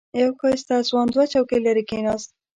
[0.21, 2.29] یو ښایسته ځوان دوه چوکۍ لرې کېناست.